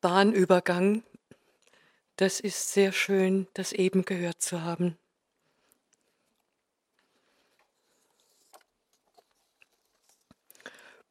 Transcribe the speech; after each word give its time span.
Bahnübergang. 0.00 1.02
Das 2.16 2.40
ist 2.40 2.72
sehr 2.72 2.92
schön, 2.92 3.48
das 3.54 3.72
eben 3.72 4.04
gehört 4.04 4.42
zu 4.42 4.62
haben. 4.62 4.98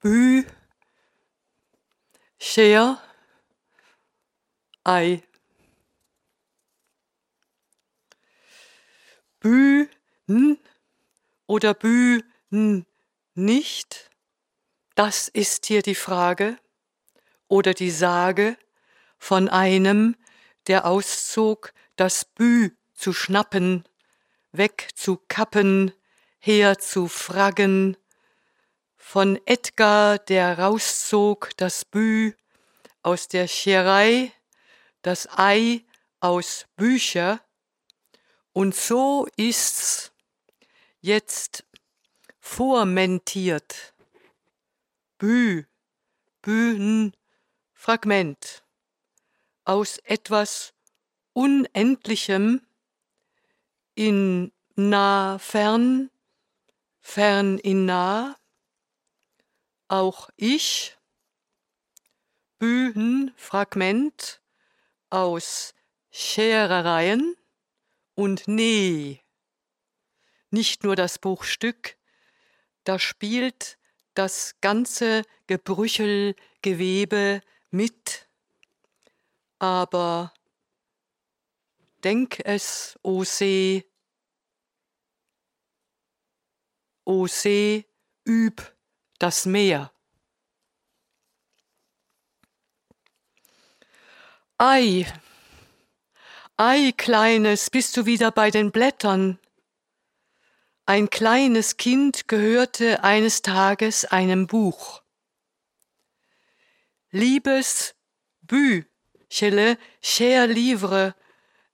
Bü, 0.01 0.45
Scher, 2.39 3.01
Ei. 4.85 5.21
Bü, 9.39 9.87
n 10.27 10.57
oder 11.47 11.73
Bü, 11.73 12.21
n 12.51 12.85
nicht? 13.35 14.09
Das 14.95 15.27
ist 15.27 15.65
hier 15.65 15.81
die 15.81 15.95
Frage 15.95 16.57
oder 17.47 17.73
die 17.73 17.91
Sage 17.91 18.57
von 19.19 19.49
einem, 19.49 20.15
der 20.67 20.85
auszog, 20.85 21.73
das 21.95 22.25
Bü 22.25 22.71
zu 22.93 23.13
schnappen, 23.13 23.83
weg 24.51 24.89
zu 24.95 25.21
kappen, 25.27 25.91
her 26.39 26.79
zu 26.79 27.07
fraggen, 27.07 27.97
von 28.95 29.39
Edgar, 29.45 30.17
der 30.17 30.59
rauszog 30.59 31.51
das 31.57 31.85
Bü 31.85 32.33
aus 33.03 33.27
der 33.27 33.47
Scherei, 33.47 34.31
das 35.01 35.27
Ei 35.37 35.85
aus 36.19 36.65
Bücher, 36.75 37.41
und 38.53 38.75
so 38.75 39.27
ist's 39.37 40.11
jetzt 41.01 41.63
vormentiert. 42.39 43.93
Bü, 45.17 45.65
Bühn, 46.41 47.13
Fragment 47.73 48.63
aus 49.69 49.99
etwas 49.99 50.73
Unendlichem 51.33 52.65
in 53.93 54.51
nah 54.75 55.37
fern, 55.37 56.09
fern 56.99 57.59
in 57.59 57.85
nah, 57.85 58.35
auch 59.87 60.31
ich, 60.37 60.97
Bühn, 62.57 63.31
Fragment 63.35 64.41
aus 65.11 65.75
Scherereien 66.09 67.35
und 68.15 68.47
Nee. 68.47 69.21
Nicht 70.49 70.83
nur 70.83 70.95
das 70.95 71.19
Buchstück, 71.19 71.95
da 72.85 72.97
spielt 72.97 73.77
das 74.15 74.55
ganze 74.61 75.21
Gebrüchel, 75.45 76.35
Gewebe 76.63 77.41
mit, 77.69 78.28
aber 79.59 80.33
denk 82.03 82.39
es, 82.45 82.97
o 83.03 83.23
See, 83.23 83.85
o 87.03 87.27
See, 87.27 87.85
üb 88.25 88.61
das 89.19 89.45
Meer. 89.45 89.91
Ei, 94.57 95.05
ei, 96.57 96.91
Kleines, 96.97 97.69
bist 97.69 97.95
du 97.95 98.05
wieder 98.05 98.31
bei 98.31 98.51
den 98.51 98.71
Blättern? 98.71 99.39
Ein 100.85 101.09
kleines 101.09 101.77
Kind 101.77 102.27
gehörte 102.27 103.03
eines 103.03 103.41
Tages 103.41 104.05
einem 104.05 104.47
Buch. 104.47 105.03
Liebes 107.11 107.95
Büchele, 109.29 109.77
cher 110.01 110.47
livre, 110.47 111.15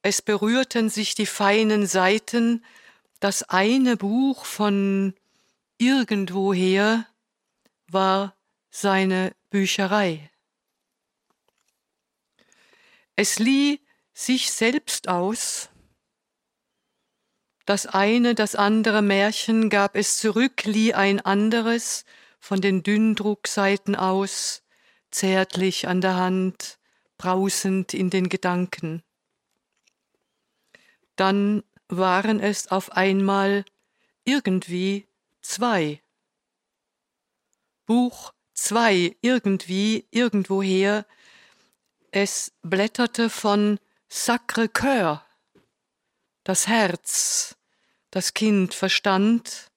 es 0.02 0.22
berührten 0.22 0.90
sich 0.90 1.16
die 1.16 1.26
feinen 1.26 1.88
Seiten, 1.88 2.64
das 3.22 3.44
eine 3.44 3.96
Buch 3.96 4.46
von 4.46 5.16
irgendwoher 5.78 7.08
war 7.88 8.36
seine 8.70 9.34
Bücherei. 9.50 10.30
Es 13.16 13.40
lieh 13.40 13.80
sich 14.14 14.52
selbst 14.52 15.08
aus, 15.08 15.70
das 17.66 17.88
eine, 17.88 18.36
das 18.36 18.56
andere 18.56 19.02
Märchen 19.02 19.70
gab 19.70 19.96
es 19.96 20.18
zurück, 20.18 20.66
lieh 20.66 20.94
ein 20.94 21.20
anderes 21.22 22.06
von 22.40 22.62
den 22.62 22.84
Dünndruckseiten 22.84 23.96
aus, 23.96 24.62
zärtlich 25.10 25.88
an 25.88 26.02
der 26.02 26.16
Hand, 26.16 26.78
brausend 27.18 27.94
in 27.94 28.10
den 28.10 28.30
Gedanken. 28.30 29.04
Dann 31.16 31.64
waren 31.88 32.40
es 32.40 32.68
auf 32.68 32.92
einmal 32.92 33.66
irgendwie 34.24 35.08
zwei. 35.42 36.02
Buch 37.86 38.34
zwei, 38.54 39.16
irgendwie, 39.22 40.08
irgendwoher. 40.12 41.06
Es 42.12 42.52
blätterte 42.62 43.30
von 43.30 43.80
Sacre-Cœur 44.10 45.26
das 46.46 46.68
Herz, 46.68 47.58
das 48.12 48.34
Kind 48.34 48.74
verstand, 48.74 49.72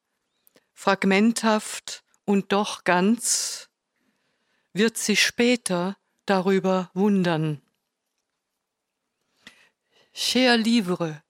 fragmenthaft 0.75 2.05
und 2.25 2.53
doch 2.53 2.85
ganz, 2.85 3.69
wird 4.75 4.99
sich 4.99 5.23
später 5.23 5.97
darüber 6.29 6.91
wundern. 6.95 7.63
Cher 10.13 10.57
livre, 10.57 11.23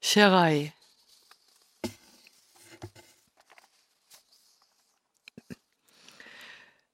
Cherei. 0.00 0.72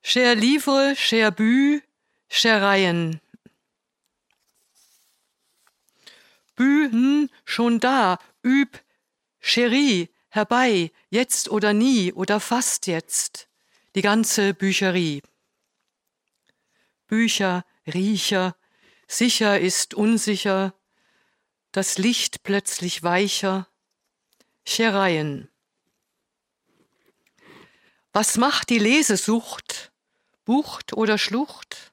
Cher 0.02 0.34
livre, 0.34 0.96
cher 0.96 1.30
bu, 1.30 1.80
Chereien. 2.28 3.20
Bühen 6.56 7.30
schon 7.44 7.78
da, 7.80 8.18
üb, 8.42 8.80
Cherie, 9.40 10.08
herbei, 10.28 10.90
jetzt 11.10 11.50
oder 11.50 11.72
nie 11.72 12.12
oder 12.12 12.40
fast 12.40 12.86
jetzt, 12.86 13.48
die 13.94 14.02
ganze 14.02 14.54
Bücherie. 14.54 15.22
Bücher, 17.12 17.66
Riecher, 17.86 18.56
sicher 19.06 19.60
ist 19.60 19.92
unsicher, 19.92 20.72
das 21.70 21.98
Licht 21.98 22.42
plötzlich 22.42 23.02
weicher, 23.02 23.68
Schereien. 24.64 25.50
Was 28.14 28.38
macht 28.38 28.70
die 28.70 28.78
Lesesucht, 28.78 29.92
Bucht 30.46 30.94
oder 30.94 31.18
Schlucht? 31.18 31.92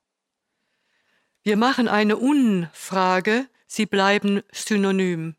Wir 1.43 1.57
machen 1.57 1.89
eine 1.89 2.15
Unfrage, 2.15 3.49
sie 3.67 3.87
bleiben 3.87 4.41
synonym. 4.53 5.35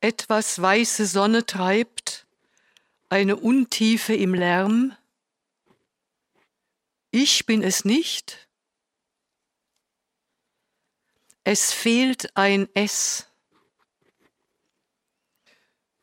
Etwas 0.00 0.60
weiße 0.60 1.06
Sonne 1.06 1.46
treibt, 1.46 2.26
eine 3.08 3.36
Untiefe 3.36 4.16
im 4.16 4.34
Lärm. 4.34 4.96
Ich 7.16 7.46
bin 7.46 7.62
es 7.62 7.84
nicht. 7.84 8.48
Es 11.44 11.72
fehlt 11.72 12.36
ein 12.36 12.68
S. 12.74 13.28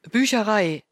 Bücherei. 0.04 0.86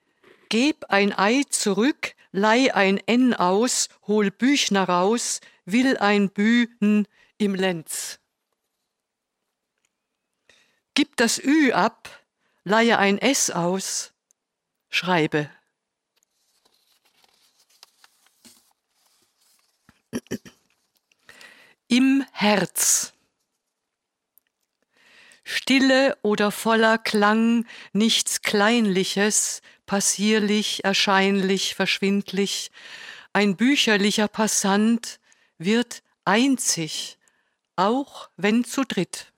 Geb 0.50 0.84
ein 0.90 1.18
Ei 1.18 1.44
zurück, 1.50 2.16
leih 2.34 2.76
ein 2.76 2.98
N 2.98 3.34
aus, 3.34 3.88
hol 4.08 4.30
Büchner 4.30 4.90
raus, 4.90 5.40
will 5.64 5.96
ein 5.96 6.30
Bühn 6.30 7.08
im 7.38 7.56
Lenz. 7.56 8.20
Gib 10.96 11.16
das 11.16 11.42
Ü 11.42 11.72
ab, 11.72 12.10
leihe 12.66 12.98
ein 12.98 13.20
S 13.20 13.52
aus, 13.52 14.12
schreibe. 14.90 15.50
Im 21.88 22.26
Herz. 22.32 23.14
Stille 25.44 26.18
oder 26.22 26.52
voller 26.52 26.98
Klang, 26.98 27.66
nichts 27.94 28.42
Kleinliches, 28.42 29.62
passierlich, 29.86 30.84
erscheinlich, 30.84 31.74
verschwindlich, 31.74 32.72
ein 33.34 33.56
bücherlicher 33.56 34.28
Passant 34.28 35.20
wird 35.58 36.04
einzig, 36.26 37.18
auch 37.76 38.30
wenn 38.38 38.64
zu 38.64 38.84
dritt 38.84 39.32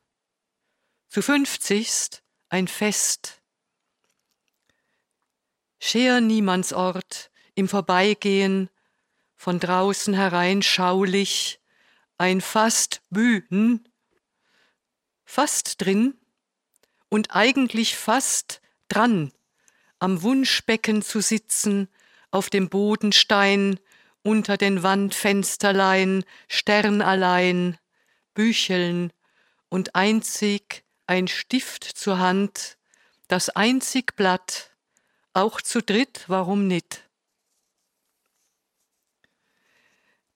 zu 1.11 1.21
fünfzigst 1.21 2.23
ein 2.47 2.69
Fest. 2.69 3.41
Scher 5.77 6.21
Niemandsort 6.21 7.31
im 7.53 7.67
Vorbeigehen, 7.67 8.69
von 9.41 9.59
draußen 9.59 10.13
herein 10.13 10.61
schaulich, 10.61 11.59
ein 12.19 12.41
fast 12.41 13.01
Bühnen, 13.09 13.89
fast 15.25 15.81
drin 15.81 16.13
und 17.09 17.35
eigentlich 17.35 17.97
fast 17.97 18.61
dran, 18.87 19.31
am 19.97 20.21
Wunschbecken 20.21 21.01
zu 21.01 21.21
sitzen, 21.21 21.89
auf 22.29 22.51
dem 22.51 22.69
Bodenstein, 22.69 23.79
unter 24.21 24.57
den 24.57 24.83
Wandfensterlein, 24.83 26.23
Sternallein, 26.47 27.79
Bücheln 28.35 29.11
und 29.69 29.95
einzig 29.95 30.83
ein 31.07 31.27
Stift 31.27 31.83
zur 31.83 32.19
Hand, 32.19 32.77
das 33.27 33.49
einzig 33.49 34.15
Blatt, 34.15 34.69
auch 35.33 35.61
zu 35.61 35.81
dritt, 35.81 36.25
warum 36.27 36.67
nit? 36.67 37.09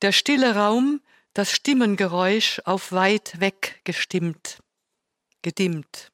Der 0.01 0.11
stille 0.11 0.55
Raum, 0.55 1.01
das 1.33 1.51
Stimmengeräusch 1.51 2.61
auf 2.65 2.91
weit 2.91 3.39
weg 3.39 3.81
gestimmt, 3.83 4.59
gedimmt. 5.41 6.11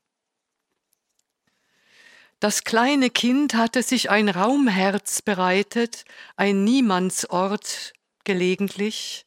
Das 2.39 2.63
kleine 2.63 3.09
Kind 3.11 3.53
hatte 3.53 3.83
sich 3.83 4.09
ein 4.09 4.27
Raumherz 4.27 5.21
bereitet, 5.21 6.05
ein 6.35 6.63
Niemandsort 6.63 7.93
gelegentlich, 8.23 9.25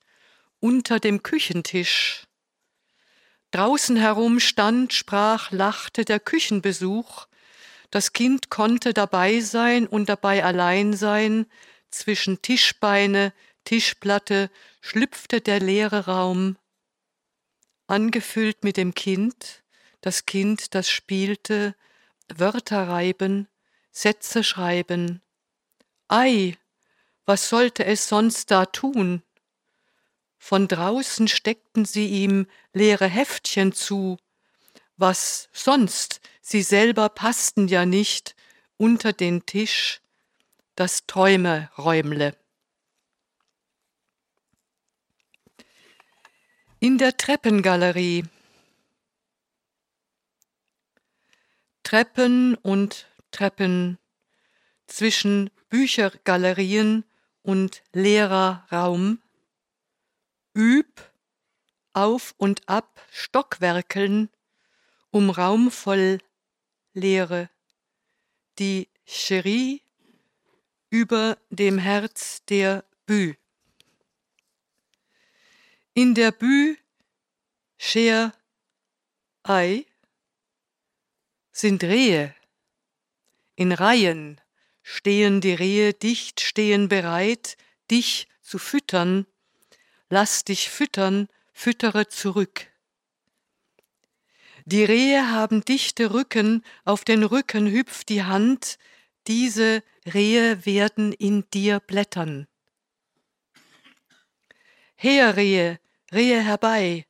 unter 0.60 0.98
dem 0.98 1.22
Küchentisch. 1.22 2.24
Draußen 3.52 3.96
herum 3.96 4.40
stand, 4.40 4.92
sprach, 4.92 5.52
lachte 5.52 6.04
der 6.04 6.18
Küchenbesuch, 6.18 7.26
das 7.92 8.12
Kind 8.12 8.50
konnte 8.50 8.92
dabei 8.92 9.38
sein 9.38 9.86
und 9.86 10.08
dabei 10.08 10.42
allein 10.44 10.94
sein, 10.94 11.46
zwischen 11.90 12.42
Tischbeine, 12.42 13.32
Tischplatte 13.64 14.50
schlüpfte 14.80 15.40
der 15.40 15.60
leere 15.60 16.06
Raum, 16.06 16.56
angefüllt 17.86 18.64
mit 18.64 18.76
dem 18.76 18.94
Kind, 18.94 19.62
das 20.00 20.26
Kind, 20.26 20.74
das 20.74 20.88
spielte, 20.88 21.74
Wörter 22.28 22.88
reiben, 22.88 23.48
Sätze 23.90 24.44
schreiben. 24.44 25.22
Ei, 26.08 26.56
was 27.26 27.48
sollte 27.48 27.84
es 27.84 28.08
sonst 28.08 28.50
da 28.50 28.66
tun? 28.66 29.22
Von 30.36 30.68
draußen 30.68 31.28
steckten 31.28 31.84
sie 31.84 32.06
ihm 32.06 32.46
leere 32.72 33.08
Heftchen 33.08 33.72
zu, 33.72 34.18
was 34.96 35.48
sonst, 35.52 36.20
sie 36.42 36.62
selber 36.62 37.08
passten 37.08 37.66
ja 37.68 37.86
nicht 37.86 38.36
unter 38.76 39.12
den 39.12 39.46
Tisch, 39.46 40.02
das 40.74 41.06
Träumeräumle. 41.06 42.36
In 46.84 46.98
der 46.98 47.16
Treppengalerie. 47.16 48.24
Treppen 51.82 52.56
und 52.56 53.06
Treppen 53.30 53.96
zwischen 54.86 55.48
Büchergalerien 55.70 57.06
und 57.40 57.82
leerer 57.94 58.66
Raum, 58.70 59.22
üb 60.54 61.00
auf 61.94 62.34
und 62.36 62.68
ab 62.68 63.00
Stockwerkeln 63.10 64.28
um 65.10 65.30
Raum 65.30 65.70
voll 65.70 66.18
Leere, 66.92 67.48
die 68.58 68.90
Cherie 69.06 69.80
über 70.90 71.38
dem 71.48 71.78
Herz 71.78 72.44
der 72.44 72.84
Bü. 73.06 73.36
In 75.96 76.16
der 76.16 76.32
Bü 76.32 76.76
Scher 77.78 78.34
Ei 79.44 79.86
sind 81.52 81.84
Rehe. 81.84 82.34
In 83.54 83.70
Reihen 83.70 84.40
stehen 84.82 85.40
die 85.40 85.54
Rehe 85.54 85.94
dicht, 85.94 86.40
stehen 86.40 86.88
bereit, 86.88 87.56
dich 87.92 88.26
zu 88.42 88.58
füttern. 88.58 89.24
Lass 90.08 90.42
dich 90.42 90.68
füttern, 90.68 91.28
füttere 91.52 92.08
zurück. 92.08 92.66
Die 94.64 94.82
Rehe 94.82 95.30
haben 95.30 95.64
dichte 95.64 96.12
Rücken, 96.12 96.64
auf 96.84 97.04
den 97.04 97.22
Rücken 97.22 97.70
hüpft 97.70 98.08
die 98.08 98.24
Hand, 98.24 98.78
diese 99.28 99.84
Rehe 100.12 100.66
werden 100.66 101.12
in 101.12 101.48
dir 101.50 101.78
blättern. 101.78 102.48
Her, 104.96 105.36
Rehe, 105.36 105.78
Rehe 106.14 106.40
herbei, 106.40 107.06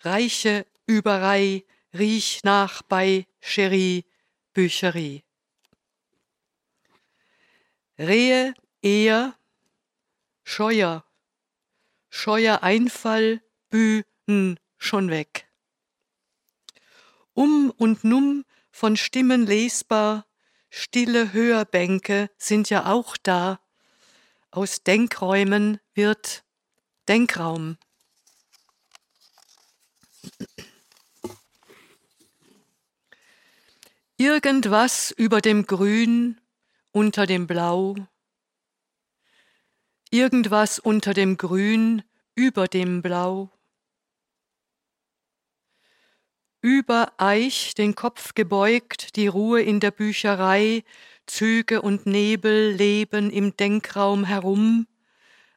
reiche 0.00 0.66
Überrei, 0.86 1.64
riech 1.92 2.40
nach 2.42 2.82
bei 2.82 3.26
Cherie 3.40 4.04
Bücherie. 4.54 5.22
Rehe, 7.98 8.54
eher, 8.82 9.36
scheuer, 10.42 11.04
scheuer 12.08 12.62
Einfall, 12.62 13.42
Bühnen 13.68 14.58
schon 14.78 15.10
weg 15.10 15.50
um 17.40 17.72
und 17.78 18.04
num 18.04 18.44
von 18.70 18.98
Stimmen 18.98 19.46
lesbar, 19.46 20.26
stille 20.68 21.32
Hörbänke 21.32 22.30
sind 22.36 22.68
ja 22.68 22.84
auch 22.84 23.16
da. 23.16 23.60
Aus 24.50 24.82
Denkräumen 24.82 25.80
wird 25.94 26.44
Denkraum. 27.08 27.78
Irgendwas 34.20 35.12
über 35.12 35.40
dem 35.40 35.66
Grün, 35.66 36.38
unter 36.92 37.24
dem 37.24 37.46
Blau, 37.46 37.96
irgendwas 40.10 40.78
unter 40.78 41.14
dem 41.14 41.38
Grün, 41.38 42.02
über 42.34 42.68
dem 42.68 43.00
Blau. 43.00 43.48
Über 46.60 47.14
Eich 47.16 47.72
den 47.72 47.94
Kopf 47.94 48.34
gebeugt, 48.34 49.16
die 49.16 49.26
Ruhe 49.26 49.62
in 49.62 49.80
der 49.80 49.90
Bücherei, 49.90 50.84
Züge 51.24 51.80
und 51.80 52.04
Nebel 52.04 52.72
leben 52.72 53.30
im 53.30 53.56
Denkraum 53.56 54.24
herum, 54.24 54.86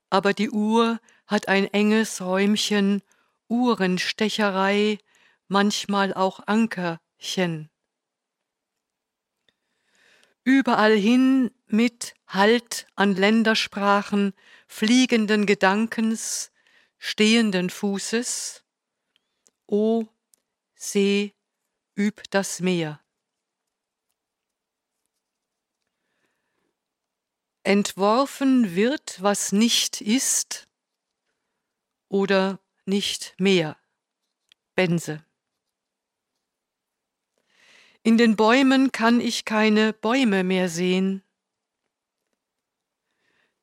aber 0.10 0.31
die 0.31 0.51
Uhr 0.51 1.01
hat 1.27 1.50
ein 1.50 1.65
enges 1.65 2.21
Räumchen, 2.21 3.01
Uhrenstecherei, 3.50 5.00
manchmal 5.50 6.13
auch 6.13 6.39
Ankerchen. 6.48 7.70
Überall 10.43 10.95
hin 10.95 11.51
mit 11.67 12.15
Halt 12.27 12.88
an 12.95 13.15
Ländersprachen, 13.15 14.33
fliegenden 14.67 15.45
Gedankens, 15.45 16.51
stehenden 16.97 17.69
Fußes, 17.69 18.63
o 19.67 20.05
See, 20.75 21.33
üb 21.95 22.23
das 22.31 22.59
Meer. 22.59 23.00
Entworfen 27.63 28.75
wird, 28.75 29.21
was 29.21 29.53
nicht 29.53 30.01
ist 30.01 30.67
oder 32.09 32.59
nicht 32.85 33.33
mehr. 33.38 33.77
Bense. 34.75 35.25
In 38.05 38.17
den 38.17 38.36
Bäumen 38.36 38.91
kann 38.91 39.22
ich 39.22 39.45
keine 39.45 39.93
Bäume 39.93 40.43
mehr 40.43 40.67
sehen. 40.67 41.24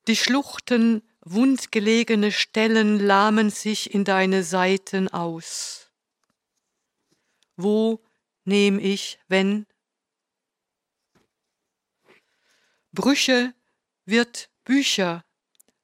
Die 0.07 0.17
Schluchten, 0.17 1.03
wundgelegene 1.21 2.33
Stellen 2.33 2.99
lahmen 2.99 3.51
sich 3.51 3.93
in 3.93 4.05
deine 4.05 4.43
Seiten 4.43 5.09
aus. 5.09 5.93
Wo 7.57 8.03
nehm 8.45 8.79
ich, 8.79 9.19
wenn? 9.29 9.67
Brüche 12.93 13.55
wird 14.07 14.51
Bücher, 14.65 15.23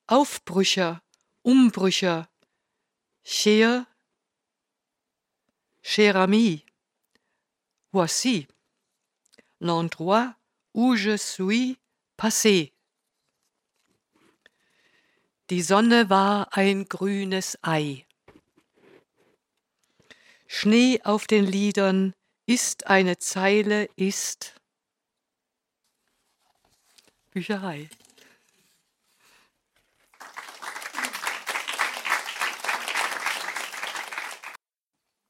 Aufbrücher, 0.06 1.02
Umbrücher, 1.42 2.28
Cher, 3.22 3.86
cher 5.82 6.16
ami, 6.16 6.65
voici 7.96 8.46
l'endroit 9.58 10.34
où 10.74 10.96
je 10.96 11.16
suis 11.16 11.78
passé. 12.18 12.74
Die 15.48 15.62
Sonne 15.62 16.10
war 16.10 16.54
ein 16.54 16.84
grünes 16.90 17.58
Ei. 17.62 18.04
Schnee 20.46 21.00
auf 21.04 21.26
den 21.26 21.46
Liedern 21.46 22.12
ist 22.44 22.86
eine 22.86 23.16
Zeile, 23.16 23.88
ist 23.96 24.60
Bücherei. 27.30 27.88